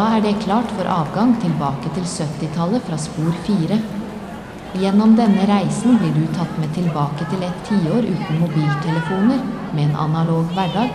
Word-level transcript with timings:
Da 0.00 0.06
er 0.16 0.22
det 0.24 0.38
klart 0.40 0.70
for 0.72 0.88
avgang 0.88 1.34
tilbake 1.42 1.90
til 1.92 2.06
70-tallet 2.08 2.86
fra 2.86 2.96
spor 2.96 3.34
4. 3.44 3.76
Gjennom 4.80 5.10
denne 5.18 5.44
reisen 5.50 5.98
blir 6.00 6.14
du 6.14 6.22
tatt 6.38 6.54
med 6.62 6.72
tilbake 6.72 7.26
til 7.28 7.42
et 7.44 7.58
tiår 7.66 8.08
uten 8.08 8.38
mobiltelefoner, 8.40 9.42
med 9.74 9.82
en 9.90 9.98
analog 10.06 10.54
hverdag. 10.56 10.94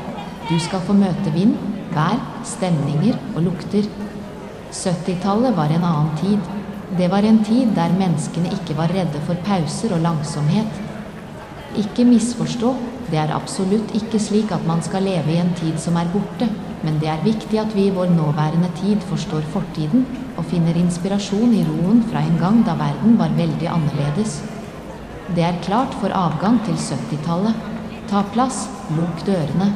Du 0.50 0.56
skal 0.64 0.82
få 0.88 0.98
møte 0.98 1.36
vind, 1.38 1.54
vær, 1.94 2.18
stemninger 2.56 3.22
og 3.36 3.46
lukter. 3.52 3.86
70-tallet 4.74 5.54
var 5.60 5.76
en 5.76 5.86
annen 5.92 6.12
tid. 6.24 6.50
Det 6.98 7.12
var 7.14 7.30
en 7.30 7.44
tid 7.46 7.78
der 7.78 7.94
menneskene 8.02 8.58
ikke 8.58 8.80
var 8.82 8.90
redde 8.96 9.22
for 9.30 9.38
pauser 9.46 9.94
og 9.94 10.02
langsomhet. 10.08 10.82
Ikke 11.78 12.10
misforstå, 12.10 12.74
det 13.12 13.22
er 13.22 13.38
absolutt 13.38 13.94
ikke 14.02 14.18
slik 14.32 14.56
at 14.56 14.66
man 14.66 14.82
skal 14.82 15.06
leve 15.06 15.36
i 15.36 15.44
en 15.46 15.54
tid 15.62 15.78
som 15.78 16.02
er 16.02 16.10
borte, 16.10 16.50
men 16.86 17.00
det 17.02 17.10
er 17.10 17.24
viktig 17.26 17.58
at 17.60 17.74
vi 17.76 17.88
i 17.88 17.94
vår 17.94 18.12
nåværende 18.14 18.70
tid 18.80 19.02
forstår 19.10 19.48
fortiden 19.54 20.06
og 20.38 20.46
finner 20.52 20.78
inspirasjon 20.78 21.54
i 21.58 21.64
roen 21.66 22.04
fra 22.12 22.22
en 22.22 22.38
gang 22.42 22.62
da 22.68 22.76
verden 22.80 23.18
var 23.22 23.34
veldig 23.38 23.72
annerledes. 23.72 24.38
Det 25.34 25.44
er 25.44 25.62
klart 25.66 25.96
for 26.02 26.14
avgang 26.14 26.60
til 26.68 26.78
70-tallet. 26.78 27.58
Ta 28.12 28.22
plass, 28.36 28.68
lukk 28.94 29.26
dørene. 29.26 29.72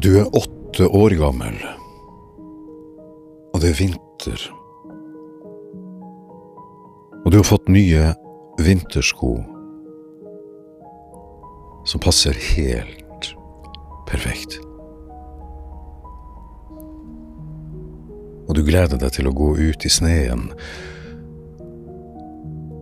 Og 0.00 0.04
du 0.06 0.14
er 0.16 0.30
åtte 0.32 0.86
år 0.96 1.12
gammel. 1.20 1.56
Og 3.52 3.60
det 3.60 3.68
er 3.68 3.76
vinter. 3.76 4.44
Og 7.20 7.26
du 7.28 7.36
har 7.36 7.44
fått 7.44 7.68
nye 7.68 8.06
vintersko 8.64 9.34
som 11.84 12.00
passer 12.00 12.32
helt 12.32 13.28
perfekt. 14.08 14.56
Og 18.48 18.56
du 18.56 18.64
gleder 18.64 18.96
deg 18.96 19.12
til 19.18 19.28
å 19.28 19.36
gå 19.36 19.52
ut 19.60 19.84
i 19.84 19.92
sneen 19.92 20.48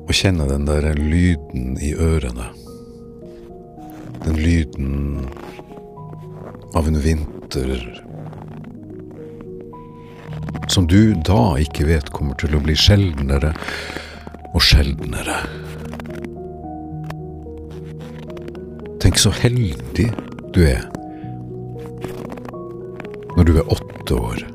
og 0.06 0.14
kjenne 0.14 0.46
den 0.54 0.70
der 0.70 0.92
lyden 0.94 1.74
i 1.82 1.96
ørene. 1.98 2.52
Den 4.22 4.38
lyden 4.38 5.26
av 6.78 6.88
en 6.88 7.00
vinter 7.00 8.04
som 10.68 10.86
du 10.86 11.14
da 11.26 11.56
ikke 11.58 11.88
vet 11.88 12.12
kommer 12.14 12.38
til 12.38 12.54
å 12.54 12.60
bli 12.62 12.76
sjeldnere 12.78 13.50
og 14.52 14.62
sjeldnere. 14.62 15.40
Tenk 19.02 19.18
så 19.18 19.32
heldig 19.40 20.06
du 20.54 20.60
er 20.68 20.86
når 23.34 23.50
du 23.50 23.54
er 23.56 23.74
åtte 23.74 24.20
år 24.30 24.46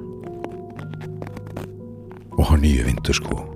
og 2.37 2.45
har 2.53 2.63
nye 2.63 2.87
vintersko. 2.87 3.52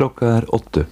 Klokka 0.00 0.28
er 0.32 0.46
åtte. 0.54 0.86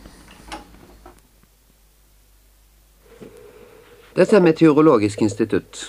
Dette 4.12 4.36
er 4.36 4.42
Meteorologisk 4.44 5.22
institutt. 5.24 5.86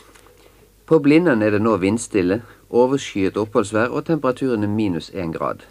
På 0.87 1.01
Blindern 1.03 1.43
er 1.43 1.51
det 1.51 1.59
nå 1.59 1.73
vindstille, 1.83 2.37
overskyet 2.71 3.35
oppholdsvær 3.35 3.91
og 3.91 4.05
temperaturen 4.07 4.63
er 4.63 4.71
minus 4.71 5.11
én 5.11 5.35
grad. 5.35 5.67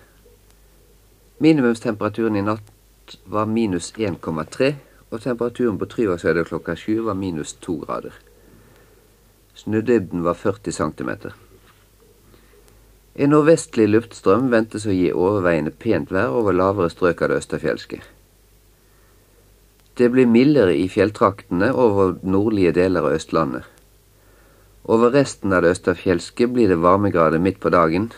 Minimumstemperaturen 1.40 2.36
i 2.36 2.44
natt 2.44 3.16
var 3.24 3.48
minus 3.48 3.94
1,3, 3.96 4.74
og 5.08 5.24
temperaturen 5.24 5.80
på 5.80 5.88
Tryvågshøyda 5.88 6.44
klokka 6.52 6.76
sju 6.76 7.00
var 7.08 7.16
minus 7.16 7.56
to 7.64 7.80
grader. 7.80 8.12
Snødybden 9.54 10.20
var 10.24 10.36
40 10.36 10.72
cm. 10.82 11.16
En 13.18 13.32
nordvestlig 13.34 13.88
luftstrøm 13.90 14.46
ventes 14.52 14.84
å 14.86 14.94
gi 14.94 15.08
overveiende 15.10 15.72
pent 15.74 16.12
vær 16.14 16.30
over 16.38 16.54
lavere 16.54 16.86
strøk 16.92 17.24
av 17.24 17.32
det 17.32 17.40
østafjelske. 17.42 17.98
Det 19.98 20.06
blir 20.14 20.28
mildere 20.30 20.76
i 20.78 20.84
fjelltraktene 20.86 21.72
over 21.74 22.14
nordlige 22.22 22.76
deler 22.76 23.02
av 23.02 23.16
Østlandet. 23.16 23.64
Over 24.86 25.10
resten 25.10 25.50
av 25.52 25.64
det 25.64 25.72
østafjelske 25.74 26.46
blir 26.46 26.70
det 26.70 26.78
varmegrader 26.84 27.42
midt 27.42 27.58
på 27.58 27.72
dagen, 27.74 28.12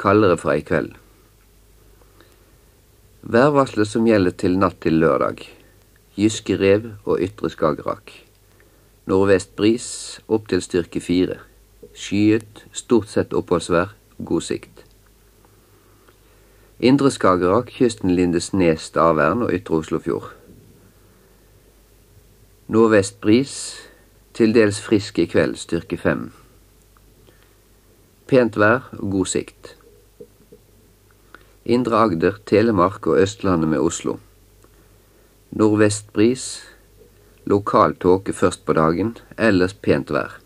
kaldere 0.00 0.38
fra 0.40 0.56
i 0.56 0.64
kveld. 0.64 0.94
Værvarselet 3.20 3.92
som 3.92 4.08
gjelder 4.08 4.38
til 4.40 4.56
natt 4.56 4.80
til 4.80 4.96
lørdag. 5.02 5.44
Jyske 6.16 6.56
rev 6.56 6.88
og 7.04 7.20
ytre 7.20 7.52
Skagerrak. 7.52 8.14
Nordvest 9.04 9.52
bris 9.60 9.86
opp 10.32 10.48
til 10.48 10.64
styrke 10.64 11.04
fire. 11.04 11.42
Skyet, 11.92 12.64
stort 12.72 13.12
sett 13.12 13.36
oppholdsvær, 13.36 13.92
god 14.24 14.40
sikt. 14.40 14.84
Indre 16.80 17.10
Skagerrak, 17.10 17.70
kysten 17.72 18.10
Lindesnes, 18.10 18.80
Stavern 18.80 19.42
og 19.46 19.52
ytre 19.52 19.80
Oslofjord. 19.80 20.32
Nordvest 22.68 23.20
bris, 23.20 23.54
til 24.34 24.52
dels 24.54 24.80
frisk 24.80 25.18
i 25.18 25.26
kveld, 25.30 25.56
styrke 25.56 25.96
fem. 25.96 26.28
Pent 28.26 28.58
vær 28.60 28.90
god 29.00 29.30
sikt. 29.30 29.76
Indre 31.64 32.02
Agder, 32.04 32.40
Telemark 32.46 33.06
og 33.06 33.20
Østlandet 33.22 33.68
med 33.70 33.78
Oslo. 33.78 34.18
Nordvest 35.50 36.12
bris, 36.12 36.64
lokal 37.46 37.96
tåke 37.96 38.32
først 38.32 38.66
på 38.66 38.76
dagen, 38.76 39.16
ellers 39.38 39.74
pent 39.74 40.10
vær. 40.12 40.40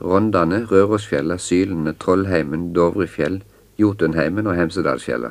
Rondane, 0.00 0.64
Rørosfjella, 0.64 1.36
Sylene, 1.36 1.92
Trollheimen, 1.92 2.72
Dovrefjell, 2.74 3.42
Jotunheimen 3.78 4.46
og 4.46 4.56
Hemsedalsfjella. 4.56 5.30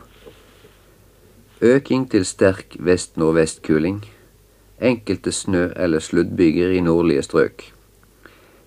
Øking 1.62 2.12
til 2.12 2.26
sterk 2.26 2.76
vest-nordvest-kuling. 2.80 4.06
Enkelte 4.82 5.30
snø- 5.30 5.74
eller 5.76 6.00
sluddbyger 6.00 6.70
i 6.70 6.80
nordlige 6.80 7.22
strøk. 7.22 7.74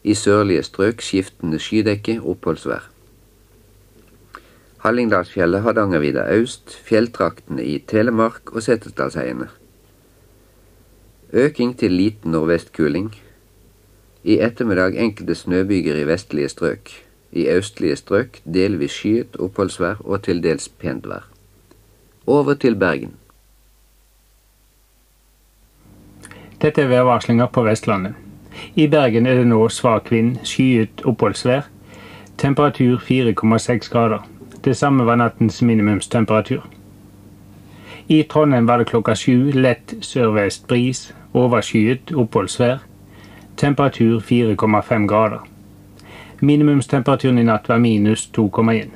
I 0.05 0.15
sørlige 0.15 0.63
strøk 0.63 1.01
skiftende 1.01 1.59
skydekke, 1.59 2.21
oppholdsvær. 2.21 2.91
Hallingdalsfjellet, 4.83 5.63
Hardangervidda 5.63 6.27
øst, 6.35 6.77
fjelltraktene 6.85 7.65
i 7.65 7.79
Telemark 7.79 8.53
og 8.53 8.63
Setesdalsheiene. 8.63 9.49
Øking 11.33 11.79
til 11.79 11.93
liten 11.93 12.31
nordvestkuling. 12.31 13.15
I 14.25 14.39
ettermiddag 14.39 14.97
enkelte 14.97 15.35
snøbyger 15.35 15.97
i 15.99 16.07
vestlige 16.07 16.49
strøk. 16.49 16.91
I 17.33 17.49
østlige 17.49 17.97
strøk 17.97 18.39
delvis 18.55 18.93
skyet 18.95 19.37
oppholdsvær 19.39 20.03
og 20.05 20.23
til 20.23 20.43
dels 20.43 20.69
pent 20.69 21.09
vær. 21.09 21.25
Over 22.27 22.55
til 22.55 22.77
Bergen. 22.77 23.17
Dette 26.63 26.83
er 26.83 26.87
værvarslinga 26.87 27.47
på 27.47 27.63
Vestlandet. 27.63 28.15
I 28.75 28.87
Bergen 28.87 29.27
er 29.27 29.35
det 29.35 29.47
nå 29.47 29.69
svak 29.69 30.13
vind, 30.13 30.37
skyet 30.45 31.03
oppholdsvær. 31.05 31.67
Temperatur 32.39 32.99
4,6 32.99 33.91
grader. 33.91 34.29
Det 34.65 34.77
samme 34.77 35.07
var 35.07 35.17
nattens 35.17 35.63
minimumstemperatur. 35.63 36.69
I 38.09 38.23
Trondheim 38.23 38.67
var 38.69 38.79
det 38.79 38.87
klokka 38.87 39.15
sju 39.15 39.51
lett 39.55 39.95
sørvest 40.01 40.67
bris, 40.69 41.15
overskyet 41.35 42.15
oppholdsvær. 42.15 42.79
Temperatur 43.57 44.21
4,5 44.21 45.07
grader. 45.07 45.39
Minimumstemperaturen 46.41 47.39
i 47.39 47.45
natt 47.45 47.69
var 47.69 47.79
minus 47.79 48.31
2,1. 48.37 48.89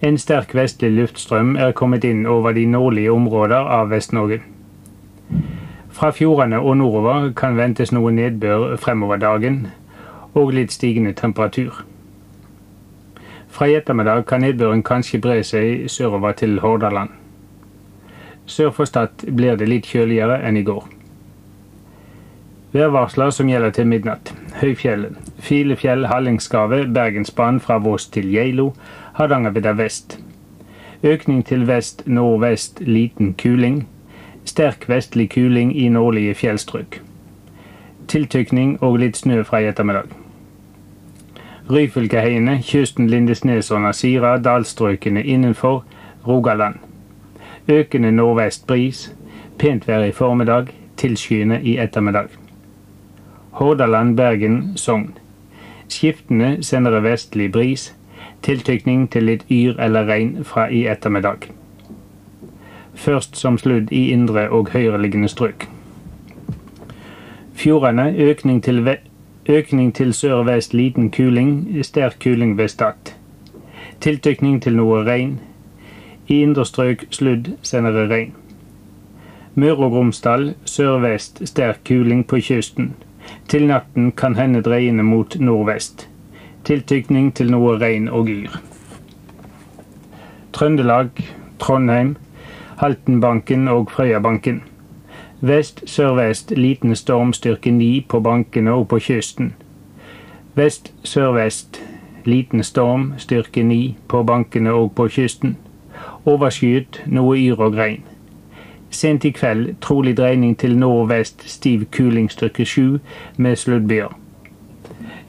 En 0.00 0.18
sterk 0.18 0.54
vestlig 0.54 0.90
luftstrøm 0.92 1.56
er 1.56 1.72
kommet 1.72 2.04
inn 2.04 2.26
over 2.26 2.52
de 2.52 2.66
nordlige 2.66 3.12
områder 3.12 3.70
av 3.78 3.88
Vest-Norge. 3.90 4.40
Fra 5.90 6.10
fjordene 6.12 6.60
og 6.60 6.76
nordover 6.76 7.30
kan 7.32 7.56
ventes 7.56 7.92
noe 7.92 8.12
nedbør 8.12 8.76
fremover 8.76 9.16
dagen, 9.16 9.66
og 10.34 10.52
litt 10.52 10.72
stigende 10.72 11.14
temperatur. 11.16 11.80
Fra 13.48 13.66
i 13.66 13.78
ettermiddag 13.78 14.26
kan 14.28 14.44
nedbøren 14.44 14.84
kanskje 14.84 15.22
bre 15.24 15.40
seg 15.40 15.88
sørover 15.88 16.36
til 16.36 16.60
Hordaland. 16.60 17.08
Sør 18.46 18.70
for 18.70 18.84
Stad 18.84 19.24
blir 19.32 19.56
det 19.56 19.70
litt 19.72 19.88
kjøligere 19.88 20.42
enn 20.44 20.60
i 20.60 20.66
går. 20.68 20.95
Værvarsler 22.76 23.30
som 23.30 23.48
gjelder 23.48 23.70
til 23.70 23.86
midnatt. 23.86 24.34
Høyfjellet. 24.60 25.16
Filefjell, 25.38 26.06
Hallingskarvet, 26.06 26.94
Bergensbanen 26.94 27.60
fra 27.60 27.78
Voss 27.78 28.06
til 28.06 28.28
Geilo, 28.32 28.72
Hardangervidda 29.14 29.72
vest. 29.72 30.18
Økning 31.02 31.46
til 31.46 31.64
vest-nordvest 31.68 32.80
liten 32.80 33.34
kuling. 33.34 33.88
Sterk 34.44 34.88
vestlig 34.88 35.30
kuling 35.30 35.72
i 35.76 35.88
nordlige 35.88 36.34
fjellstrøk. 36.34 37.00
Tiltykning 38.08 38.76
og 38.82 39.00
litt 39.00 39.16
snø 39.16 39.42
fra 39.42 39.64
i 39.64 39.72
ettermiddag. 39.72 40.12
Ryfylkeheiene, 41.70 42.60
kysten 42.62 43.08
Lindesnes 43.08 43.70
og 43.70 43.80
Nasira, 43.80 44.36
dalstrøkene 44.36 45.24
innenfor, 45.24 45.84
Rogaland. 46.26 46.74
Økende 47.68 48.10
nordvest 48.10 48.66
bris. 48.66 49.14
Pent 49.58 49.88
vær 49.88 50.04
i 50.04 50.12
formiddag, 50.12 50.66
tilskyende 50.96 51.62
i 51.62 51.78
ettermiddag. 51.78 52.45
Hordaland, 53.56 54.16
Bergen, 54.16 54.72
Sogn. 54.76 55.18
Skiftende 55.88 56.58
senere 56.60 57.02
vestlig 57.02 57.52
bris. 57.52 57.94
Tiltykning 58.42 59.06
til 59.08 59.24
litt 59.30 59.46
yr 59.50 59.78
eller 59.80 60.04
regn 60.04 60.44
fra 60.44 60.66
i 60.68 60.82
ettermiddag. 60.86 61.46
Først 62.94 63.36
som 63.36 63.56
sludd 63.58 63.88
i 63.92 64.10
indre 64.12 64.50
og 64.50 64.68
høyereliggende 64.74 65.28
strøk. 65.32 65.64
Fjordene 67.54 68.12
økning 68.18 68.60
til, 68.62 68.96
økning 69.48 69.94
til 69.94 70.12
sør-vest 70.12 70.74
liten 70.74 71.10
kuling, 71.10 71.78
sterk 71.82 72.20
kuling 72.20 72.58
ved 72.58 72.68
Stad. 72.68 73.14
Tiltykning 74.00 74.60
til 74.62 74.76
noe 74.76 75.00
regn. 75.08 75.40
I 76.28 76.42
indre 76.42 76.66
strøk 76.68 77.06
sludd, 77.10 77.54
senere 77.62 78.04
regn. 78.12 78.36
Møre 79.54 79.88
og 79.88 79.92
Romsdal 79.92 80.54
sørvest 80.64 81.40
sterk 81.48 81.80
kuling 81.88 82.26
på 82.26 82.36
kysten. 82.44 82.92
Til 83.48 83.66
natten 83.66 84.12
kan 84.12 84.36
hende 84.36 84.62
dreiende 84.62 85.02
mot 85.02 85.36
nordvest. 85.40 86.08
Tiltykning 86.64 87.34
til 87.34 87.50
noe 87.50 87.76
regn 87.78 88.08
og 88.08 88.28
yr. 88.28 88.56
Trøndelag, 90.52 91.10
Trondheim, 91.58 92.16
Haltenbanken 92.76 93.68
og 93.68 93.90
Frøyabanken. 93.90 94.62
Vest-sørvest 95.40 96.50
liten 96.56 96.96
storm 96.96 97.32
styrke 97.32 97.70
9 97.70 98.06
på 98.08 98.20
bankene 98.20 98.72
og 98.72 98.88
på 98.88 98.98
kysten. 98.98 99.54
Vest-sørvest 100.54 101.82
liten 102.24 102.62
storm 102.62 103.12
styrke 103.18 103.62
9 103.62 103.96
på 104.08 104.22
bankene 104.22 104.72
og 104.72 104.92
på 104.94 105.08
kysten. 105.08 105.56
Overskyet 106.24 107.02
noe 107.06 107.36
yr 107.38 107.60
og 107.68 107.76
regn. 107.76 108.02
Sent 108.96 109.24
i 109.28 109.30
kveld 109.30 109.74
trolig 109.84 110.14
dreining 110.16 110.54
til 110.56 110.78
nordvest 110.80 111.42
stiv 111.50 111.82
kuling 111.92 112.30
styrke 112.32 112.64
7 112.64 112.98
med 113.36 113.56
sluddbyer. 113.56 114.14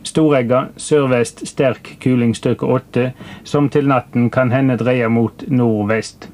Storegga 0.08 0.62
sørvest 0.80 1.44
sterk 1.50 1.90
kuling 2.04 2.32
styrke 2.38 2.70
8, 2.78 3.12
som 3.44 3.68
til 3.70 3.90
natten 3.92 4.30
kan 4.32 4.56
hende 4.56 4.78
dreier 4.80 5.12
mot 5.12 5.44
nordvest. 5.52 6.30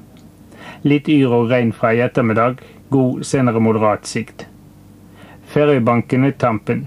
Litt 0.86 1.10
yr 1.10 1.34
og 1.40 1.50
regn 1.50 1.74
fra 1.74 1.90
i 1.90 2.04
ettermiddag, 2.06 2.62
god 2.94 3.26
senere 3.26 3.66
moderat 3.66 4.06
sikt. 4.06 4.46
Ferjebankene 5.56 6.30
Tampen. 6.38 6.86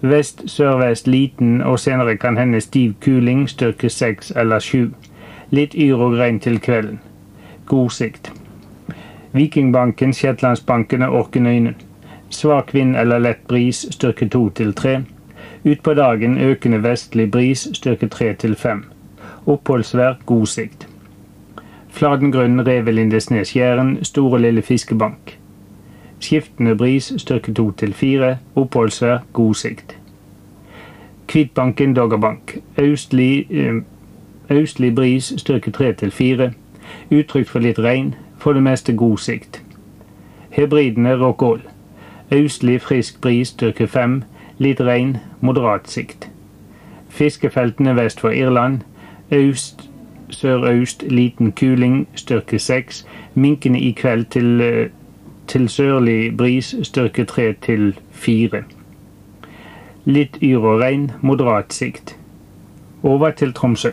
Vest-sørvest 0.00 1.10
liten 1.10 1.58
og 1.62 1.80
senere 1.82 2.14
kan 2.22 2.38
hende 2.38 2.62
stiv 2.62 2.94
kuling 3.02 3.48
styrke 3.50 3.90
6 3.90 4.30
eller 4.36 4.62
7. 4.62 4.94
Litt 5.50 5.74
yr 5.74 6.08
og 6.10 6.20
regn 6.22 6.38
til 6.38 6.62
kvelden. 6.62 7.00
God 7.66 7.90
sikt. 7.90 8.36
Vikingbanken, 9.36 10.12
Shetlandsbankene, 10.12 11.08
Orknøyene. 11.08 11.74
Svak 12.30 12.74
vind 12.74 12.96
eller 12.96 13.18
lett 13.18 13.46
bris, 13.48 13.86
styrke 13.90 14.28
2 14.28 14.48
til 14.50 14.72
3. 14.74 14.96
Utpå 15.64 15.94
dagen 15.94 16.38
økende 16.38 16.82
vestlig 16.82 17.30
bris, 17.30 17.68
styrke 17.72 18.08
3 18.08 18.32
til 18.34 18.56
5. 18.56 18.84
Oppholdsvær, 19.46 20.14
god 20.26 20.46
sikt. 20.46 20.88
Fladen 21.88 22.32
grunn, 22.32 22.60
Reve 22.66 22.92
Jæren, 23.56 24.04
Store 24.04 24.40
Lille 24.40 24.62
Fiskebank. 24.62 25.38
Skiftende 26.20 26.76
bris, 26.76 27.12
styrke 27.16 27.52
2 27.52 27.70
til 27.70 27.94
4, 27.94 28.38
oppholdsvær, 28.54 29.18
god 29.32 29.54
sikt. 29.54 29.98
Kvitbanken, 31.26 31.96
Doggerbank. 31.96 32.58
Østlig, 32.78 33.46
eh, 33.50 33.82
østlig 34.50 34.94
bris, 34.94 35.32
styrke 35.36 35.70
3 35.70 35.92
til 35.92 36.10
4. 36.10 36.52
Utrygt 37.10 37.48
for 37.48 37.58
litt 37.58 37.78
regn, 37.78 38.14
for 38.38 38.52
det 38.52 38.62
meste 38.62 38.96
god 38.96 39.18
sikt. 39.18 39.62
Hebridene 40.50 41.16
Rockall. 41.24 41.60
Østlig 42.32 42.80
frisk 42.82 43.20
bris, 43.20 43.48
styrke 43.48 43.86
5. 43.86 44.22
Litt 44.58 44.80
regn, 44.80 45.16
moderat 45.40 45.88
sikt. 45.88 46.30
Fiskefeltene 47.08 47.96
vest 47.96 48.20
for 48.20 48.30
Irland. 48.30 48.80
Øst, 49.30 49.90
sørøst, 50.30 51.02
liten 51.02 51.52
kuling, 51.52 52.08
styrke 52.14 52.58
6. 52.58 53.06
Minkene 53.34 53.80
i 53.80 53.90
kveld 53.92 54.24
til, 54.24 54.60
eh, 54.60 54.88
til 55.46 55.68
sørlig 55.68 56.36
bris, 56.36 56.74
styrke 56.82 57.24
3 57.24 57.52
til 57.52 57.98
4. 58.10 58.64
Litt 60.04 60.38
yr 60.42 60.58
og 60.58 60.80
regn, 60.80 61.10
moderat 61.22 61.72
sikt. 61.72 62.16
Over 63.02 63.30
til 63.30 63.52
Tromsø. 63.52 63.90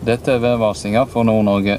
Dette 0.00 0.32
er 0.32 0.38
værvarslinga 0.40 1.02
for 1.12 1.26
Nord-Norge. 1.28 1.74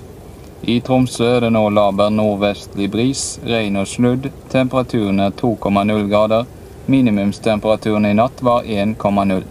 I 0.70 0.76
Tromsø 0.86 1.26
er 1.26 1.40
det 1.42 1.50
nå 1.56 1.64
laber 1.74 2.12
nordvestlig 2.14 2.92
bris, 2.94 3.40
regn 3.42 3.80
og 3.82 3.88
sludd. 3.90 4.28
Temperaturen 4.52 5.24
er 5.26 5.34
2,0 5.40 6.04
grader. 6.12 6.46
Minimumstemperaturen 6.86 8.06
i 8.06 8.14
natt 8.14 8.44
var 8.46 8.68
1,0. 8.70 9.42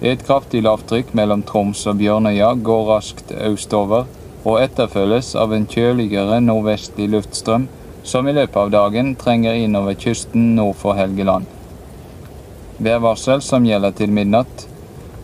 Et 0.00 0.24
kraftig 0.24 0.62
lavtrykk 0.64 1.12
mellom 1.18 1.42
Troms 1.44 1.84
og 1.90 1.98
Bjørnøya 2.00 2.54
går 2.64 2.88
raskt 2.88 3.34
østover, 3.36 4.08
og 4.46 4.62
etterfølges 4.62 5.34
av 5.36 5.52
en 5.52 5.68
kjøligere 5.68 6.40
nordvestlig 6.40 7.10
luftstrøm 7.12 7.68
som 8.08 8.28
i 8.28 8.32
løpet 8.32 8.56
av 8.56 8.72
dagen 8.72 9.12
trenger 9.20 9.60
innover 9.60 9.98
kysten 9.98 10.54
nord 10.56 10.78
for 10.80 10.96
Helgeland. 10.96 11.44
Værvarsel 12.78 13.42
som 13.44 13.66
gjelder 13.68 13.92
til 13.98 14.14
midnatt. 14.14 14.67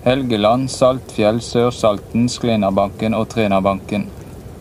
Helgeland, 0.04 0.68
Saltfjell, 0.68 1.38
Sør-Salten, 1.40 2.26
Sklenabanken 2.28 3.14
og 3.16 3.30
Trenabanken. 3.32 4.02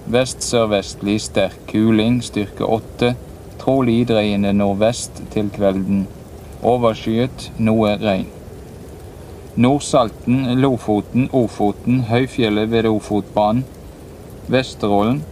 Vest-sørvestlig 0.08 1.18
sterk 1.20 1.58
kuling, 1.68 2.22
styrke 2.24 2.64
8. 2.64 3.10
Trolig 3.60 4.06
dreiende 4.08 4.54
nordvest 4.56 5.20
til 5.34 5.50
kvelden. 5.52 6.06
Overskyet, 6.64 7.50
noe 7.60 7.92
regn. 8.00 8.30
Nordsalten, 9.60 10.46
Lofoten, 10.64 11.28
Ofoten, 11.36 12.06
Høyfjellet 12.08 12.72
ved 12.72 12.88
Ofotbanen. 12.94 13.66
Vesterålen, 14.48 15.26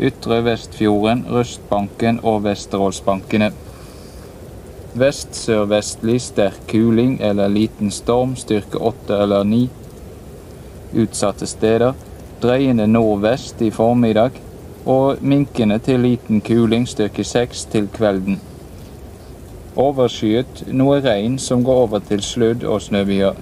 Ytre 0.00 0.40
Vestfjorden, 0.48 1.26
Røstbanken 1.28 2.24
og 2.24 2.46
Vesterålsbankene. 2.48 3.52
Vest-sørvestlig 4.98 6.18
sterk 6.22 6.56
kuling 6.66 7.18
eller 7.20 7.48
liten 7.48 7.90
storm, 7.90 8.32
styrke 8.36 8.80
8 8.82 9.18
eller 9.22 9.44
9. 9.44 9.68
Utsatte 10.98 11.46
steder. 11.46 11.94
Dreiende 12.42 12.86
nordvest 12.86 13.62
i 13.62 13.70
formiddag. 13.70 14.40
Og 14.86 15.22
minkende 15.22 15.78
til 15.78 16.00
liten 16.00 16.40
kuling, 16.40 16.88
styrke 16.88 17.24
6 17.24 17.64
til 17.70 17.86
kvelden. 17.94 18.40
Overskyet, 19.78 20.64
noe 20.74 20.98
regn 21.04 21.38
som 21.38 21.62
går 21.64 21.82
over 21.84 22.02
til 22.08 22.22
sludd 22.24 22.64
og 22.66 22.82
snøbyger. 22.82 23.38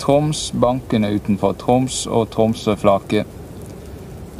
Troms, 0.00 0.46
bankene 0.60 1.10
utenfor 1.12 1.52
Troms 1.60 2.06
og 2.06 2.30
Tromsøflaket. 2.32 3.26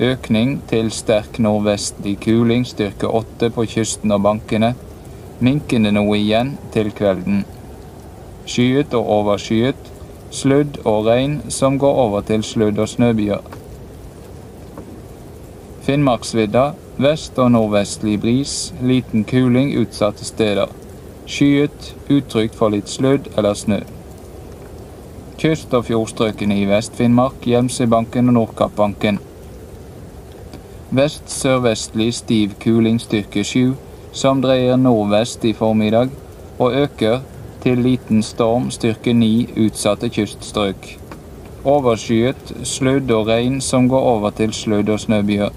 Økning 0.00 0.62
til 0.70 0.88
sterk 0.90 1.36
nordvestlig 1.38 2.16
kuling, 2.24 2.64
styrke 2.64 3.10
8 3.10 3.50
på 3.52 3.66
kysten 3.74 4.16
og 4.16 4.22
bankene. 4.24 4.72
Minkende 5.40 5.92
noe 5.96 6.18
igjen 6.18 6.58
til 6.74 6.90
kvelden. 6.92 7.44
Skyet 8.44 8.92
og 8.98 9.06
overskyet. 9.14 9.86
Sludd 10.30 10.76
og 10.84 11.06
regn 11.06 11.38
som 11.48 11.78
går 11.80 12.00
over 12.02 12.26
til 12.28 12.44
sludd 12.44 12.78
og 12.78 12.88
snøbyger. 12.92 13.40
Finnmarksvidda. 15.86 16.66
Vest- 17.00 17.38
og 17.40 17.50
nordvestlig 17.56 18.18
bris. 18.20 18.74
Liten 18.82 19.24
kuling 19.24 19.72
utsatte 19.80 20.28
steder. 20.28 20.68
Skyet. 21.26 21.94
Utrygt 22.10 22.54
for 22.60 22.68
litt 22.76 22.92
sludd 22.92 23.32
eller 23.36 23.56
snø. 23.56 23.80
Kyst- 25.40 25.72
og 25.72 25.86
fjordstrøkene 25.88 26.58
i 26.60 26.66
Vest-Finnmark, 26.68 27.46
Hjelmsøybanken 27.48 28.28
og 28.28 28.34
Nordkappbanken. 28.34 29.18
Vest-sørvestlig 30.92 32.10
stiv 32.14 32.58
kuling 32.60 33.00
styrke 33.00 33.44
7, 33.44 33.72
som 34.12 34.40
dreier 34.42 34.76
nordvest 34.76 35.44
i 35.44 35.52
formiddag, 35.52 36.08
og 36.58 36.74
øker 36.74 37.20
til 37.62 37.78
liten 37.78 38.22
storm 38.22 38.70
styrke 38.70 39.12
9 39.12 39.48
utsatte 39.66 40.08
kyststrøk. 40.08 40.96
Overskyet, 41.64 42.54
sludd 42.64 43.10
og 43.10 43.26
regn 43.26 43.60
som 43.60 43.88
går 43.88 44.00
over 44.00 44.30
til 44.30 44.52
sludd 44.52 44.88
og 44.88 45.00
snøbyger. 45.00 45.50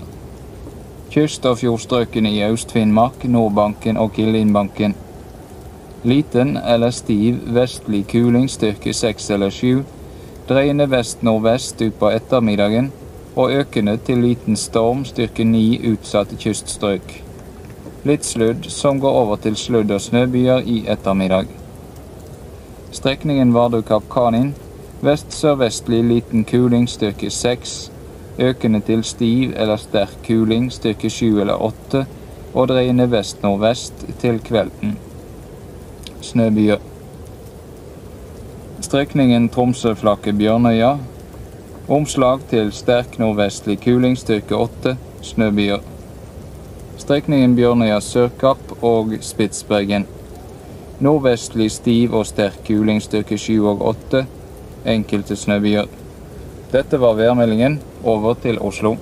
Kyst- 1.11 1.45
og 1.45 1.57
fjordstrøkene 1.57 2.31
i 2.31 2.43
Øst-Finnmark, 2.43 3.23
Nordbanken 3.23 3.97
og 3.97 4.13
Kilinbanken. 4.13 4.95
Liten 6.03 6.57
eller 6.57 6.89
stiv 6.91 7.35
vestlig 7.55 8.07
kuling 8.07 8.49
styrke 8.49 8.93
6 8.93 9.29
eller 9.29 9.49
7, 9.49 9.83
dreiende 10.49 10.91
vest-nordvest 10.91 11.81
utpå 11.81 12.09
ettermiddagen 12.09 12.91
og 13.35 13.51
økende 13.51 13.97
til 13.97 14.17
liten 14.17 14.55
storm 14.55 15.05
styrke 15.05 15.43
9 15.43 15.93
utsatte 15.93 16.35
kyststrøk. 16.35 17.23
Litt 18.03 18.25
sludd 18.27 18.65
som 18.67 18.99
går 18.99 19.15
over 19.15 19.37
til 19.39 19.55
sludd 19.55 19.91
og 19.91 20.01
snøbyger 20.03 20.65
i 20.67 20.81
ettermiddag. 20.91 21.47
Strekningen 22.91 23.53
Vardø-Kapkanin 23.55 24.49
Vest-sørvestlig 25.03 26.01
liten 26.03 26.43
kuling 26.47 26.89
styrke 26.89 27.29
6. 27.31 27.91
Økende 28.39 28.79
til 28.83 29.03
stiv 29.03 29.53
eller 29.55 29.79
sterk 29.79 30.17
kuling 30.27 30.67
styrke 30.71 31.09
7 31.09 31.39
eller 31.45 31.63
8. 31.63 32.05
Og 32.53 32.67
dreiende 32.67 33.07
vest-nordvest 33.11 34.05
til 34.19 34.39
kvelden. 34.39 34.97
Snøbyer. 36.21 36.83
Strekningen 38.79 39.49
Tromsø-Flakke-Bjørnøya 39.49 40.97
Omslag 41.87 42.39
til 42.49 42.71
sterk 42.71 43.19
nordvestlig 43.19 43.79
kuling 43.83 44.19
styrke 44.19 44.55
8. 44.55 44.97
Snøbyer. 45.21 45.92
Strekningen 47.03 47.51
Bjørnøya 47.57 47.97
Sørkapp 47.99 48.77
og 48.79 49.09
Spitsbergen. 49.27 50.05
Nordvestlig 51.03 51.67
stiv 51.75 52.13
og 52.15 52.23
sterk 52.29 52.61
kuling 52.63 53.01
styrke 53.03 53.35
7 53.35 53.57
og 53.73 53.81
8. 53.89 54.21
Enkelte 54.93 55.35
snøbyger. 55.35 55.89
Dette 56.71 57.01
var 57.03 57.17
værmeldingen. 57.19 57.81
Over 58.07 58.39
til 58.45 58.61
Oslo. 58.63 58.95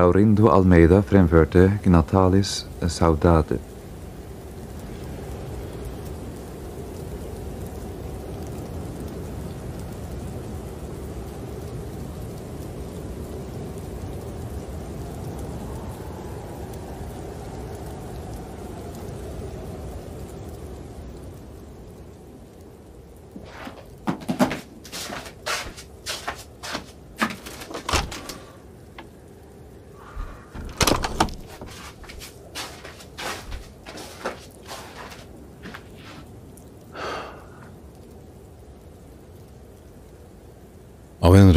Laurindo 0.00 0.48
Almeida 0.48 1.02
fremførte 1.04 1.66
Gnatalis 1.84 2.66
Saudade. 2.88 3.58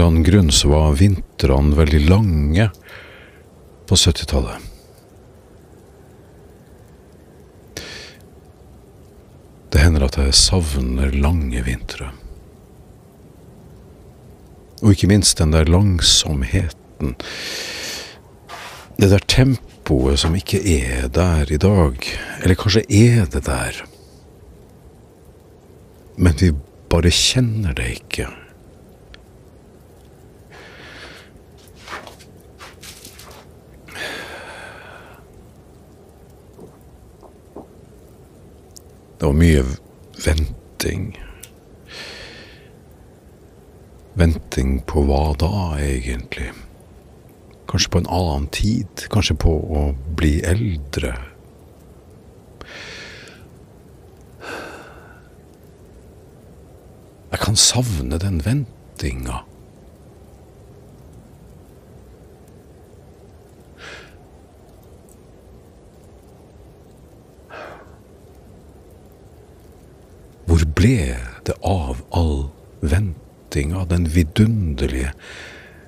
Annen 0.04 0.26
grunn 0.26 0.52
så 0.54 0.70
var 0.72 0.98
vintrene 1.00 1.78
veldig 1.78 2.02
lange 2.10 2.70
på 3.90 3.98
70-tallet. 4.00 4.70
Det 9.74 9.82
hender 9.82 10.06
at 10.06 10.20
jeg 10.22 10.36
savner 10.38 11.16
lange 11.18 11.64
vintre. 11.66 12.12
Og 14.84 14.94
ikke 14.94 15.10
minst 15.10 15.40
den 15.40 15.56
der 15.56 15.70
langsomheten. 15.70 17.16
Det 19.00 19.10
der 19.10 19.26
tempoet 19.26 20.22
som 20.22 20.36
ikke 20.38 20.62
er 20.62 21.08
der 21.10 21.50
i 21.50 21.58
dag. 21.58 21.98
Eller 22.44 22.60
kanskje 22.60 22.86
er 22.86 23.26
det 23.34 23.46
der. 23.48 23.82
Men 26.18 26.38
vi 26.38 26.52
bare 26.92 27.10
kjenner 27.10 27.74
det 27.74 27.90
ikke. 27.98 28.28
Var 39.24 39.32
mye 39.34 39.62
venting. 40.26 41.14
Venting 44.20 44.82
på 44.84 45.06
hva 45.08 45.22
da, 45.40 45.52
egentlig? 45.80 46.50
Kanskje 47.72 47.94
på 47.94 48.02
en 48.02 48.10
annen 48.12 48.50
tid? 48.52 49.06
Kanskje 49.14 49.38
på 49.40 49.54
å 49.56 49.86
bli 50.20 50.34
eldre? 50.44 51.14
Jeg 57.32 57.42
kan 57.48 57.56
savne 57.56 58.20
den 58.20 58.44
ventinga. 58.44 59.46
Ble 70.84 71.16
det 71.48 71.54
av 71.64 72.02
all 72.12 72.50
ventinga, 72.82 73.86
den 73.88 74.10
vidunderlige 74.12 75.14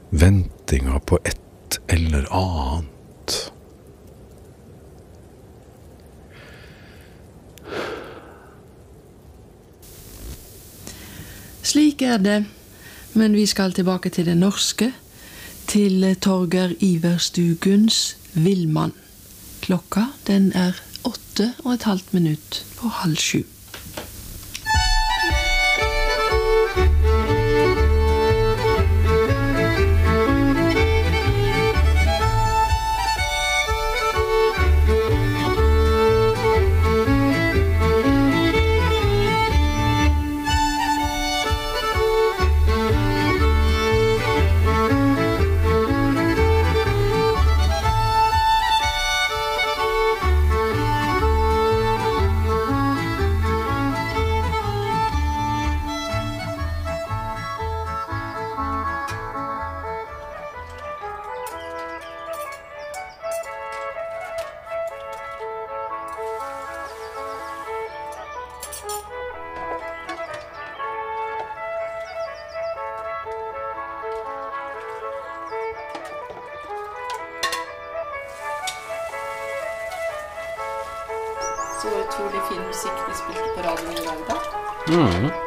ventinga 0.09 0.99
på 1.03 1.17
et 1.27 1.79
eller 1.91 2.27
annet? 2.31 3.35
Slik 11.65 11.99
er 12.05 12.21
det, 12.23 12.37
men 13.19 13.35
vi 13.35 13.43
skal 13.51 13.75
tilbake 13.75 14.13
til 14.15 14.29
det 14.29 14.37
norske, 14.39 14.93
til 15.67 16.05
Torger 16.23 16.71
Iverstuguns 16.79 18.15
Villmann. 18.31 18.95
Klokka 19.65 20.05
den 20.29 20.53
er 20.55 20.79
åtte 21.03 21.51
og 21.65 21.73
et 21.73 21.89
halvt 21.89 22.15
minutt 22.15 22.61
på 22.77 22.93
halv 23.01 23.19
sju. 23.19 23.43
Utrolig 82.15 82.41
fin 82.49 82.61
musikk 82.67 83.07
de 83.07 83.13
spilte 83.13 83.49
på 83.55 83.61
radioen 83.61 83.91
i 83.91 84.05
dag, 84.05 84.19
da. 84.27 85.44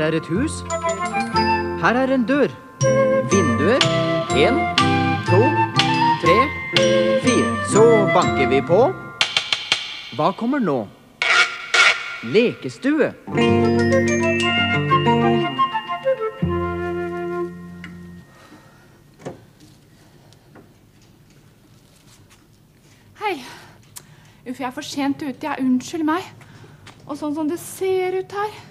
Her 0.00 0.06
er 0.06 0.16
et 0.16 0.26
hus. 0.26 0.52
Her 1.80 1.96
er 2.02 2.14
en 2.14 2.22
dør. 2.24 2.48
Vinduer. 3.32 3.82
En, 4.32 4.56
to, 5.28 5.40
tre, 6.22 6.36
fire. 7.24 7.50
Så 7.68 7.82
banker 8.14 8.48
vi 8.48 8.62
på. 8.64 8.78
Hva 10.16 10.30
kommer 10.38 10.58
nå? 10.64 10.78
Lekestue. 12.24 13.10
Hei. 23.20 23.36
Uff, 24.48 24.56
jeg 24.56 24.64
er 24.64 24.72
for 24.72 24.80
sent 24.80 25.28
ute. 25.28 25.36
Jeg 25.44 25.60
unnskyld 25.60 26.08
meg. 26.08 26.32
Og 27.04 27.20
sånn 27.20 27.36
som 27.36 27.52
det 27.52 27.60
ser 27.60 28.16
ut 28.22 28.40
her. 28.40 28.69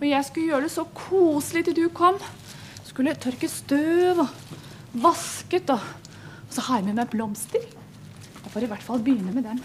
Og 0.00 0.08
jeg 0.08 0.26
skulle 0.26 0.50
gjøre 0.50 0.66
det 0.66 0.72
så 0.74 0.84
koselig 0.96 1.64
til 1.66 1.78
du 1.78 1.84
kom. 1.94 2.18
Skulle 2.84 3.14
tørke 3.20 3.48
støv 3.50 4.24
og 4.24 4.28
vasket 5.04 5.70
og 5.74 5.80
Og 6.44 6.54
så 6.54 6.62
har 6.68 6.78
jeg 6.78 6.86
med 6.86 7.00
meg 7.00 7.10
blomster. 7.10 7.64
Jeg 8.44 8.52
får 8.52 8.62
i 8.62 8.68
hvert 8.70 8.84
fall 8.84 9.00
begynne 9.02 9.32
med 9.34 9.42
dem. 9.48 9.58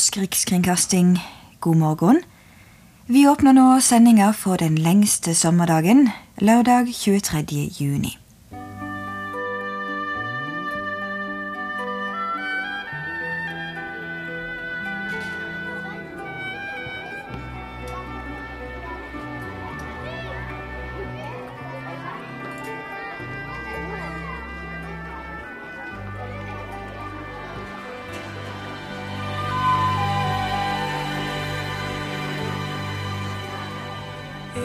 Norsk 0.00 0.16
Rikskringkasting. 0.16 1.18
God 1.60 1.76
morgen. 1.76 2.22
Vi 3.06 3.26
åpner 3.28 3.52
nå 3.52 3.80
sendinga 3.84 4.30
for 4.32 4.56
den 4.56 4.78
lengste 4.80 5.34
sommerdagen, 5.34 6.08
lørdag 6.40 6.88
23. 6.94 7.68
juni. 7.80 8.19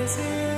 is 0.05 0.15
here. 0.17 0.54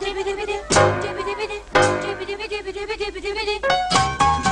Dibidi 0.00 0.36
bidi, 0.36 0.56
dibidi 1.02 1.34
bidi, 1.38 1.58
dibidi 2.02 2.38
bidi, 2.38 2.64
dibidi 3.14 3.30
bidi. 3.36 4.51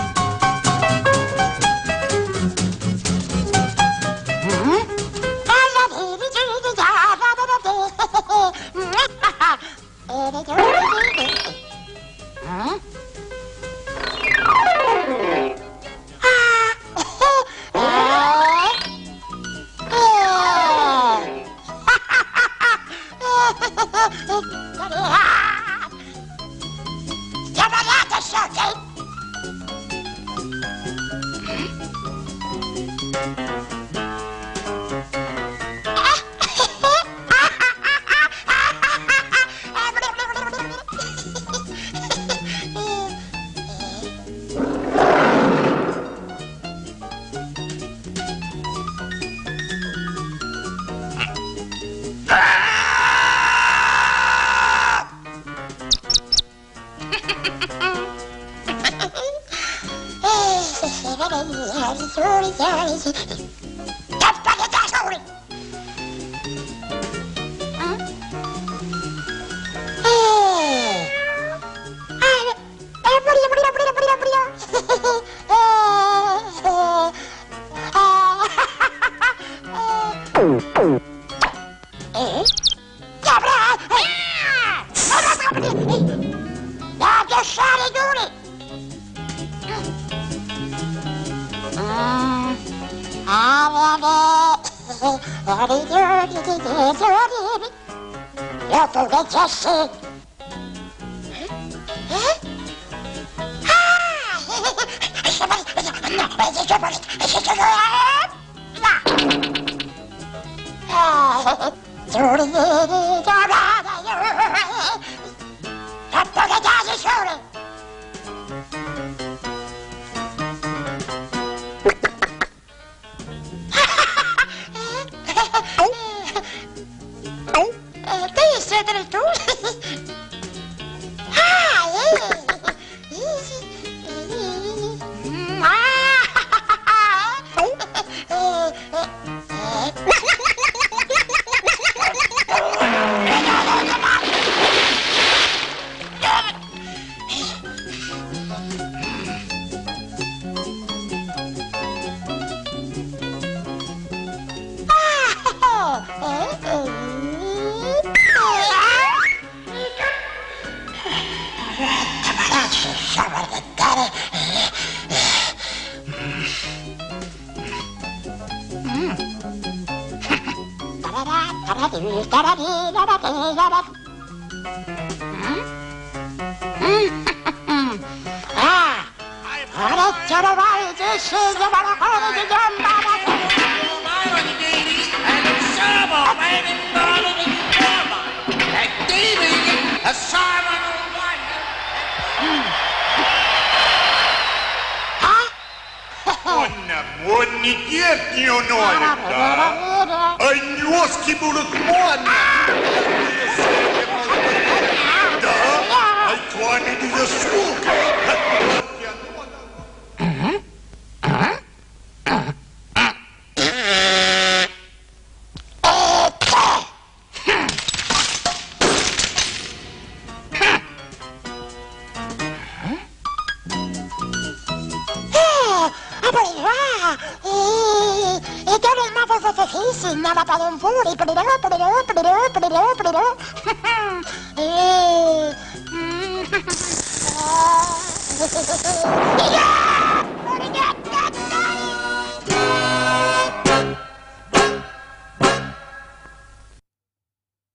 up, 173.73 173.89
up. 173.89 174.00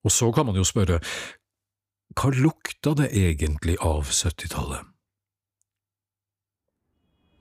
Og 0.05 0.11
så 0.13 0.29
kan 0.31 0.45
man 0.45 0.59
jo 0.59 0.65
spørre, 0.67 0.99
hva 2.15 2.29
lukta 2.35 2.93
det 2.99 3.09
egentlig 3.17 3.79
av 3.81 4.11
70-tallet? 4.11 4.91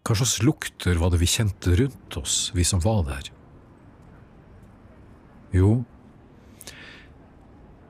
Hva 0.05 0.16
slags 0.16 0.38
lukter 0.44 1.00
var 1.00 1.12
det 1.12 1.20
vi 1.20 1.29
kjente 1.29 1.77
rundt 1.81 2.16
oss, 2.20 2.53
vi 2.57 2.64
som 2.64 2.81
var 2.85 3.05
der? 3.09 3.34
Jo, 5.55 5.85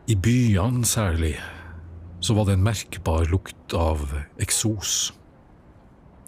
i 0.06 0.16
byene 0.20 0.84
særlig, 0.84 1.38
så 2.20 2.34
var 2.36 2.44
det 2.44 2.58
en 2.58 2.64
merkbar 2.64 3.24
lukt 3.32 3.72
av 3.72 4.02
eksos. 4.36 5.14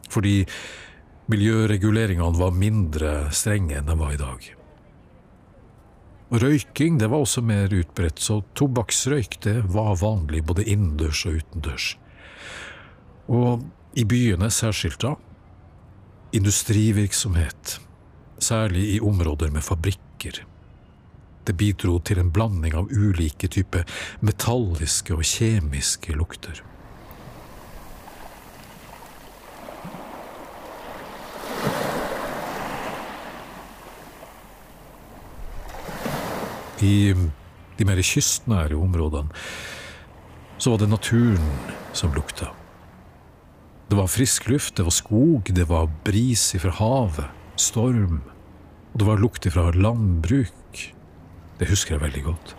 Fordi 0.09 0.47
miljøreguleringene 1.29 2.41
var 2.41 2.57
mindre 2.57 3.13
strenge 3.37 3.77
enn 3.77 3.91
de 3.91 3.99
var 4.01 4.15
i 4.15 4.21
dag. 4.23 4.49
Røyking 6.33 6.97
det 6.99 7.11
var 7.13 7.23
også 7.23 7.45
mer 7.45 7.69
utbredt, 7.69 8.19
så 8.19 8.41
tobakksrøyk 8.57 9.37
det 9.45 9.59
var 9.77 9.93
vanlig 10.01 10.41
både 10.49 10.65
innendørs 10.65 11.27
og 11.29 11.43
utendørs. 11.43 11.93
Og 13.29 13.69
i 13.93 14.09
byene 14.09 14.49
særskilt 14.49 15.05
da, 15.05 15.15
industrivirksomhet, 16.33 17.79
særlig 18.41 18.89
i 18.97 19.01
områder 19.05 19.53
med 19.53 19.65
fabrikker. 19.69 20.47
Det 21.47 21.55
bidro 21.55 22.01
til 22.03 22.19
en 22.19 22.33
blanding 22.35 22.75
av 22.75 22.91
ulike 22.91 23.49
typer 23.49 23.87
metalliske 24.27 25.15
og 25.15 25.23
kjemiske 25.23 26.17
lukter. 26.19 26.63
I 36.83 37.15
de 37.79 37.87
mer 37.89 38.03
kystnære 38.05 38.77
områdene 38.77 39.33
så 40.59 40.73
var 40.73 40.81
det 40.83 40.91
naturen 40.91 41.51
som 41.97 42.15
lukta. 42.17 42.51
Det 43.89 43.97
var 43.97 44.11
frisk 44.11 44.49
luft, 44.51 44.77
det 44.77 44.85
var 44.85 44.95
skog, 44.95 45.53
det 45.55 45.69
var 45.69 45.91
bris 46.05 46.49
fra 46.59 46.73
havet, 46.81 47.29
storm, 47.61 48.19
og 48.93 48.99
det 48.99 49.07
var 49.07 49.21
lukt 49.23 49.47
fra 49.53 49.71
landbruk. 49.71 50.96
Det 51.61 51.69
husker 51.71 51.97
jeg 51.97 52.05
veldig 52.05 52.23
godt. 52.27 52.55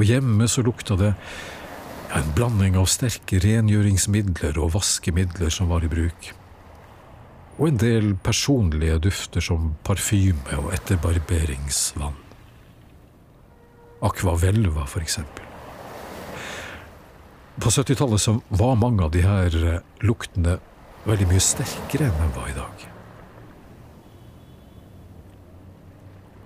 Og 0.00 0.06
hjemme 0.08 0.48
så 0.48 0.62
lukta 0.64 0.96
det 0.96 1.10
ja, 1.12 2.18
en 2.18 2.32
blanding 2.34 2.78
av 2.80 2.88
sterke 2.90 3.38
rengjøringsmidler 3.42 4.58
og 4.58 4.72
vaskemidler 4.78 5.52
som 5.52 5.68
var 5.70 5.84
i 5.84 5.90
bruk. 5.92 6.30
Og 7.60 7.68
en 7.68 7.78
del 7.82 8.14
personlige 8.24 8.96
dufter 9.04 9.44
som 9.44 9.74
parfyme 9.84 10.56
og 10.62 10.72
etterbarberingsvann. 10.74 12.16
Aquavelva, 14.00 14.86
for 14.88 15.04
eksempel. 15.04 15.44
På 17.60 17.68
70-tallet 17.68 18.22
så 18.24 18.38
var 18.48 18.80
mange 18.80 19.04
av 19.04 19.12
de 19.12 19.20
her 19.26 19.56
eh, 19.60 19.82
luktene 20.00 20.56
veldig 21.04 21.28
mye 21.28 21.44
sterkere 21.44 22.08
enn 22.08 22.22
de 22.22 22.32
var 22.38 22.48
i 22.48 22.56
dag. 22.56 22.89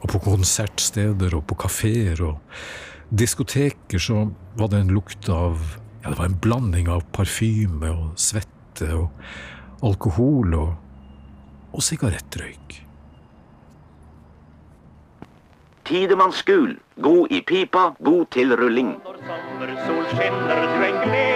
Og 0.04 0.10
på 0.12 0.20
konsertsteder 0.26 1.34
og 1.34 1.46
på 1.48 1.56
kafeer 1.64 2.20
og 2.26 2.60
diskoteker 3.08 4.02
så 4.02 4.26
var 4.58 4.70
det 4.72 4.84
en 4.84 4.94
lukt 4.94 5.30
av 5.32 5.80
Ja, 6.04 6.10
det 6.10 6.18
var 6.18 6.26
en 6.28 6.40
blanding 6.44 6.88
av 6.92 7.00
parfyme 7.16 7.88
og 7.88 8.18
svette 8.20 8.90
og 8.92 9.86
alkohol 9.88 10.52
og, 10.58 10.74
og 11.72 11.80
sigarettrøyk. 11.80 12.76
Tidemannsgul. 15.88 16.76
god 17.00 17.32
i 17.32 17.40
pipa, 17.40 17.94
god 18.04 18.26
til 18.30 18.56
rulling. 18.56 19.00
Når 19.04 19.72
Sol 19.86 20.04
skinner, 20.12 20.60
du 20.76 20.84
en 20.84 21.00
gledesstund 21.08 21.33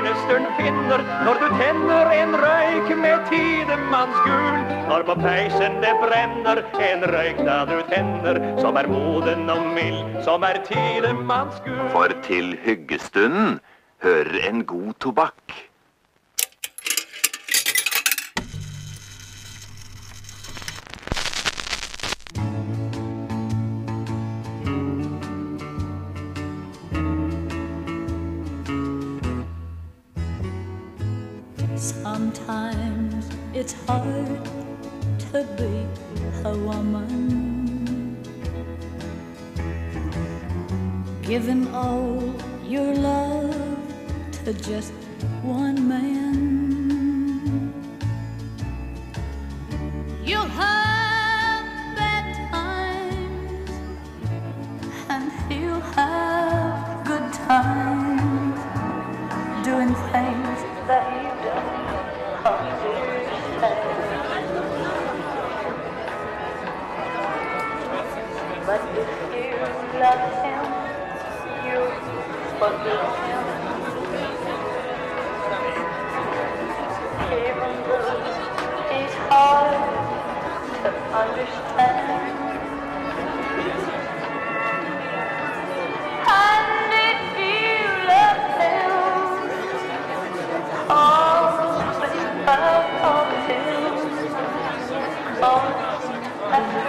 finner 0.59 1.05
når 1.27 1.41
du 1.43 1.47
tenner 1.61 2.11
en 2.15 2.35
røyk 2.43 2.91
med 2.99 3.25
tidemannsgul. 3.31 4.59
Når 4.89 5.07
på 5.09 5.17
peisen 5.23 5.79
det 5.85 5.95
brenner 6.03 6.63
en 6.89 7.07
røyk 7.13 7.43
da 7.47 7.59
du 7.69 7.79
tenner, 7.93 8.41
som 8.63 8.79
er 8.81 8.91
moden 8.91 9.49
og 9.53 9.65
mild, 9.77 10.19
som 10.27 10.47
er 10.49 10.61
tidemannsgul. 10.69 11.81
For 11.95 12.15
til 12.27 12.55
hyggestunden 12.65 13.59
hører 14.05 14.39
en 14.49 14.65
god 14.67 14.95
tobakk. 15.05 15.68
Just 44.69 44.93
own 95.43 96.88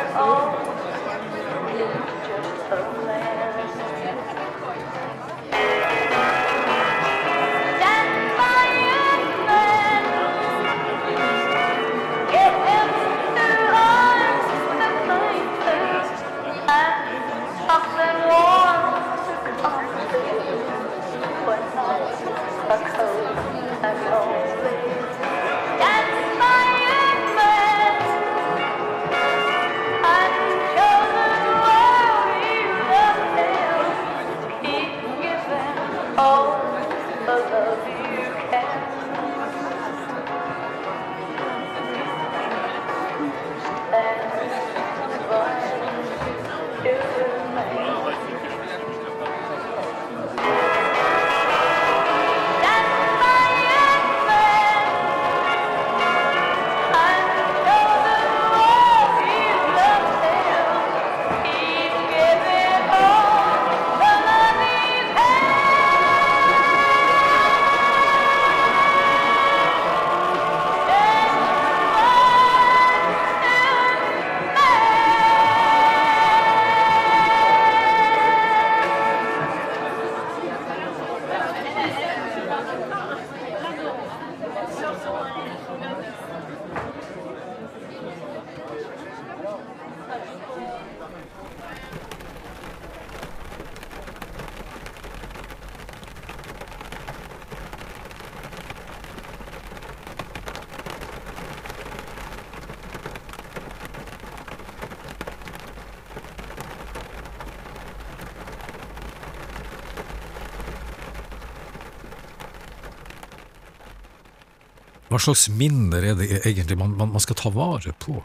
Hva 115.20 115.34
slags 115.34 115.49
minner 115.51 116.05
er 116.07 116.13
det 116.15 116.30
egentlig 116.47 116.78
man, 116.80 116.93
man, 116.95 117.09
man 117.11 117.20
skal 117.20 117.36
ta 117.36 117.49
vare 117.51 117.91
på? 117.99 118.22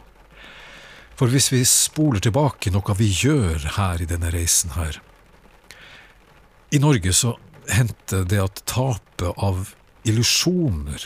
For 1.19 1.27
hvis 1.27 1.49
vi 1.51 1.59
spoler 1.67 2.23
tilbake 2.23 2.71
noe 2.71 2.95
vi 2.95 3.09
gjør 3.11 3.65
her 3.75 3.99
i 3.99 4.07
denne 4.07 4.31
reisen 4.31 4.71
her 4.77 5.01
I 6.71 6.79
Norge 6.79 7.11
så 7.11 7.33
hendte 7.67 8.23
det 8.23 8.39
at 8.39 8.63
tapet 8.71 9.27
av 9.35 9.73
illusjoner 10.07 11.03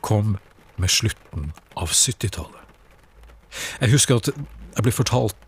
kom 0.00 0.38
med 0.80 0.92
slutten 0.92 1.52
av 1.76 1.92
70-tallet. 1.92 2.62
Jeg 3.84 3.92
husker 3.92 4.22
at 4.22 4.32
jeg 4.32 4.86
ble 4.86 4.94
fortalt 4.94 5.43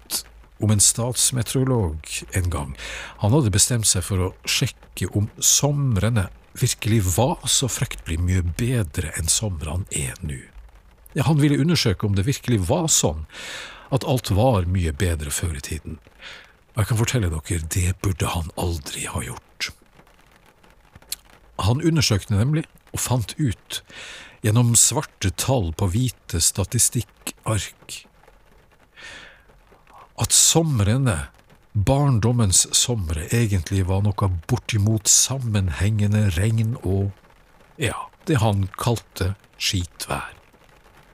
om 0.63 0.73
en 0.73 0.81
statsmeteorolog 0.81 2.09
en 2.39 2.51
gang. 2.51 2.75
Han 3.23 3.35
hadde 3.37 3.53
bestemt 3.55 3.89
seg 3.89 4.05
for 4.07 4.29
å 4.29 4.33
sjekke 4.49 5.11
om 5.17 5.29
somrene 5.39 6.29
virkelig 6.57 7.03
var 7.17 7.45
så 7.51 7.69
fryktelig 7.69 8.19
mye 8.23 8.45
bedre 8.57 9.13
enn 9.19 9.29
somrene 9.29 9.85
er 9.93 10.17
nå. 10.25 10.39
Ja, 11.17 11.27
han 11.29 11.41
ville 11.41 11.61
undersøke 11.61 12.07
om 12.07 12.17
det 12.17 12.27
virkelig 12.27 12.63
var 12.69 12.89
sånn 12.93 13.25
at 13.95 14.05
alt 14.05 14.33
var 14.35 14.67
mye 14.69 14.93
bedre 14.93 15.33
før 15.33 15.57
i 15.57 15.65
tiden. 15.65 15.99
Og 16.75 16.83
jeg 16.83 16.91
kan 16.91 17.01
fortelle 17.01 17.31
dere, 17.33 17.69
det 17.73 17.95
burde 18.05 18.33
han 18.33 18.51
aldri 18.61 19.07
ha 19.09 19.23
gjort. 19.25 19.71
Han 21.65 21.81
undersøkte 21.81 22.37
nemlig, 22.37 22.67
og 22.93 23.01
fant 23.01 23.33
ut, 23.41 23.81
gjennom 24.45 24.75
svarte 24.77 25.33
tall 25.41 25.73
på 25.77 25.89
hvite 25.95 26.43
statistikkark, 26.45 28.03
at 30.23 30.33
somrene, 30.33 31.17
barndommens 31.73 32.67
somre, 32.77 33.27
egentlig 33.35 33.85
var 33.89 34.03
noe 34.07 34.31
bortimot 34.49 35.11
sammenhengende 35.11 36.31
regn 36.39 36.77
og, 36.83 37.13
ja, 37.81 38.07
det 38.27 38.41
han 38.41 38.67
kalte 38.81 39.35
skitvær. 39.61 40.33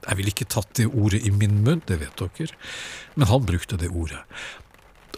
Jeg 0.03 0.19
ville 0.19 0.33
ikke 0.33 0.49
tatt 0.51 0.73
det 0.79 0.89
ordet 0.91 1.21
i 1.27 1.31
min 1.31 1.61
munn, 1.63 1.83
det 1.87 1.99
vet 2.01 2.19
dere, 2.19 2.55
men 3.15 3.29
han 3.29 3.45
brukte 3.47 3.79
det 3.79 3.91
ordet. 3.91 4.23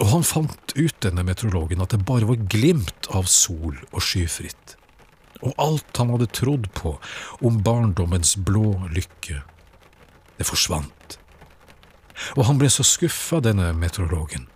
Og 0.04 0.10
han 0.12 0.26
fant 0.28 0.74
ut, 0.76 0.98
denne 1.02 1.24
meteorologen, 1.26 1.82
at 1.82 1.94
det 1.96 2.04
bare 2.06 2.28
var 2.28 2.42
glimt 2.52 3.10
av 3.16 3.30
sol 3.32 3.78
og 3.92 4.02
skyfritt. 4.04 4.76
Og 5.46 5.56
alt 5.62 5.98
han 6.00 6.12
hadde 6.14 6.32
trodd 6.36 6.68
på 6.76 6.98
om 7.46 7.62
barndommens 7.64 8.36
blå 8.46 8.76
lykke, 8.92 9.42
det 10.38 10.48
forsvant. 10.48 10.95
Og 12.36 12.46
han 12.50 12.60
ble 12.62 12.70
så 12.72 12.86
skuffa, 12.88 13.42
denne 13.44 13.72
meteorologen. 13.78 14.48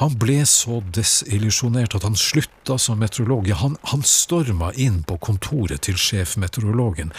Han 0.00 0.14
ble 0.18 0.40
så 0.48 0.80
desillusjonert 0.94 1.94
at 1.94 2.06
han 2.06 2.16
slutta 2.18 2.78
som 2.80 3.02
meteorolog. 3.02 3.50
Han, 3.60 3.76
han 3.92 4.04
storma 4.06 4.72
inn 4.74 5.02
på 5.06 5.18
kontoret 5.22 5.84
til 5.86 5.98
sjefmeteorologen. 6.00 7.12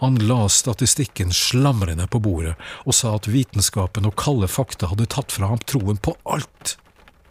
Han 0.00 0.18
la 0.24 0.46
statistikken 0.48 1.34
slamrende 1.36 2.08
på 2.10 2.22
bordet 2.24 2.56
og 2.84 2.96
sa 2.96 3.14
at 3.18 3.28
vitenskapen 3.30 4.08
og 4.08 4.16
kalde 4.20 4.48
fakta 4.50 4.90
hadde 4.90 5.10
tatt 5.14 5.34
fra 5.34 5.52
ham 5.52 5.62
troen 5.68 6.00
på 6.00 6.16
alt. 6.24 6.76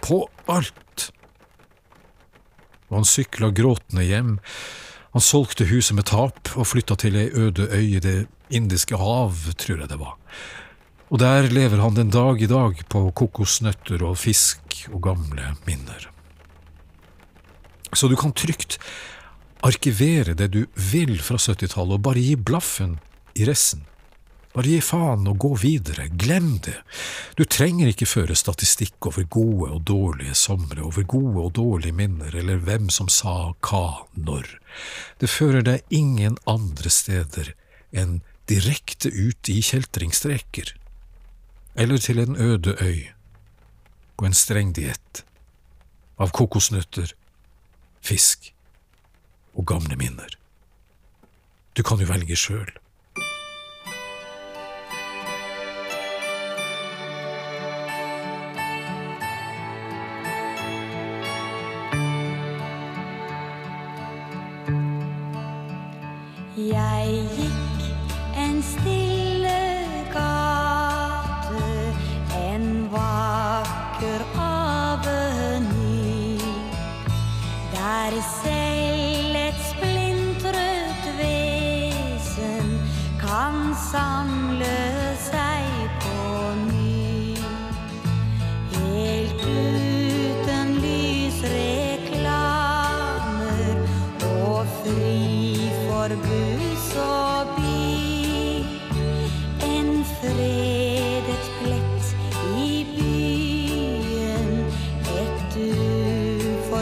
På 0.04 0.28
alt! 0.52 1.10
Og 2.92 3.02
han 3.02 3.10
sykla 3.10 3.50
gråtende 3.58 4.06
hjem. 4.06 4.38
Han 5.14 5.22
solgte 5.22 5.66
huset 5.70 5.98
med 5.98 6.08
tap 6.10 6.54
og 6.54 6.68
flytta 6.70 6.98
til 7.02 7.18
ei 7.18 7.30
øde 7.34 7.68
øy 7.70 7.98
i 7.98 8.00
Det 8.00 8.28
indiske 8.54 8.98
hav, 8.98 9.34
tror 9.58 9.80
jeg 9.82 9.90
det 9.90 10.00
var. 10.00 10.18
Og 11.14 11.20
der 11.22 11.46
lever 11.54 11.78
han 11.78 11.94
den 11.94 12.10
dag 12.10 12.42
i 12.42 12.50
dag 12.50 12.80
på 12.90 13.04
kokosnøtter 13.14 14.02
og 14.02 14.18
fisk 14.18 14.88
og 14.90 15.04
gamle 15.06 15.52
minner. 15.68 16.08
Så 17.94 18.10
du 18.10 18.16
kan 18.18 18.34
trygt 18.34 18.80
arkivere 19.62 20.34
det 20.34 20.50
du 20.56 20.64
vil 20.90 21.20
fra 21.22 21.38
70-tallet, 21.38 22.00
og 22.00 22.02
bare 22.10 22.24
gi 22.24 22.34
blaffen 22.34 22.98
i 23.38 23.46
resten. 23.46 23.86
Bare 24.58 24.74
gi 24.74 24.82
faen 24.82 25.30
og 25.30 25.38
gå 25.42 25.54
videre, 25.62 26.10
glem 26.10 26.58
det. 26.66 26.80
Du 27.38 27.46
trenger 27.46 27.94
ikke 27.94 28.10
føre 28.10 28.34
statistikk 28.38 29.06
over 29.14 29.30
gode 29.30 29.70
og 29.70 29.86
dårlige 29.86 30.34
somre, 30.38 30.82
over 30.82 31.06
gode 31.06 31.46
og 31.46 31.56
dårlige 31.62 31.94
minner, 31.94 32.34
eller 32.34 32.58
hvem 32.58 32.90
som 32.90 33.06
sa 33.06 33.54
hva 33.62 33.86
når. 34.18 34.50
Det 35.22 35.30
fører 35.30 35.62
deg 35.62 35.86
ingen 35.94 36.42
andre 36.50 36.90
steder 36.90 37.54
enn 37.94 38.24
direkte 38.50 39.14
ut 39.14 39.54
i 39.54 39.62
kjeltringstreker 39.62 40.74
eller 41.76 41.98
til 41.98 42.20
en 42.20 42.36
øde 42.36 42.76
øy, 42.82 43.08
og 44.18 44.26
en 44.26 44.34
streng 44.38 44.76
diett, 44.76 45.26
av 46.20 46.32
kokosnøtter, 46.32 47.14
fisk 48.02 48.54
og 49.54 49.66
gamle 49.68 49.98
minner. 49.98 50.38
Du 51.78 51.84
kan 51.84 52.00
jo 52.00 52.10
velge 52.10 52.38
sjøl. 52.38 52.70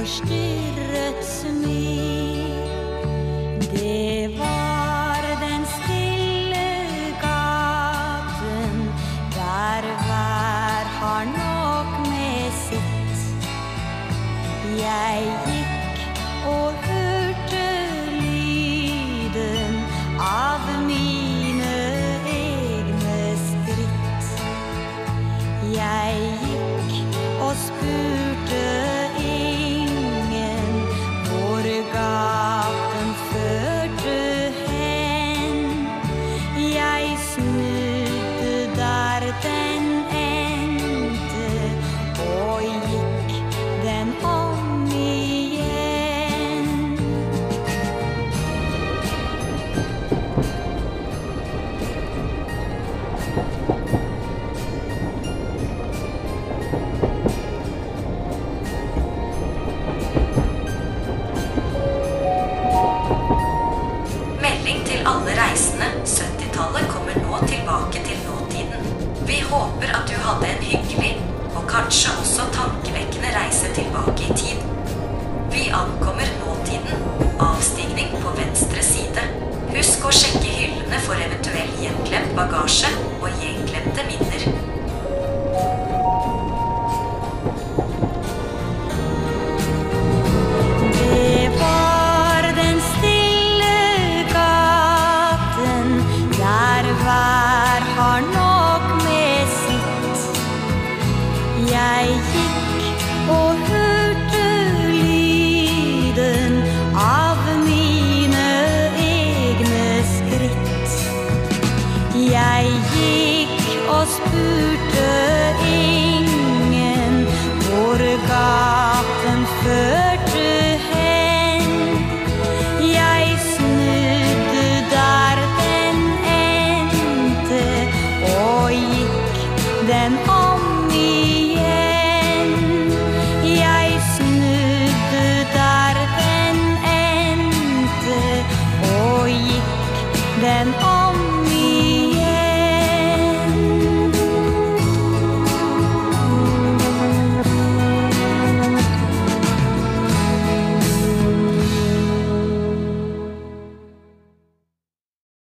verstehe. 0.01 0.70